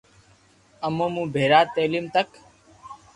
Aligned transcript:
امو 0.85 1.07
مون 1.13 1.25
ڀيرا، 1.33 1.61
تعليم 1.73 2.05
تڪ 2.13 2.29